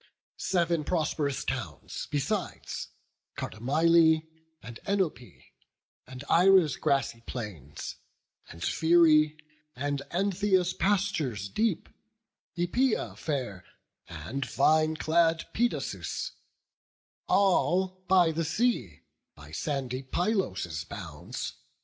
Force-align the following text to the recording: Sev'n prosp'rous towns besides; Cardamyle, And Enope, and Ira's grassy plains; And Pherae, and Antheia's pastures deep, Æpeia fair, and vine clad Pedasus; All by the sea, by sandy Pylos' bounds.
Sev'n 0.39 0.83
prosp'rous 0.83 1.45
towns 1.45 2.07
besides; 2.09 2.87
Cardamyle, 3.37 4.21
And 4.63 4.79
Enope, 4.87 5.43
and 6.07 6.23
Ira's 6.27 6.75
grassy 6.75 7.21
plains; 7.27 7.97
And 8.49 8.63
Pherae, 8.63 9.37
and 9.75 10.01
Antheia's 10.09 10.73
pastures 10.73 11.49
deep, 11.49 11.87
Æpeia 12.57 13.15
fair, 13.15 13.63
and 14.07 14.43
vine 14.43 14.97
clad 14.97 15.43
Pedasus; 15.53 16.31
All 17.27 18.03
by 18.07 18.31
the 18.31 18.43
sea, 18.43 19.01
by 19.35 19.51
sandy 19.51 20.01
Pylos' 20.01 20.83
bounds. 20.83 21.57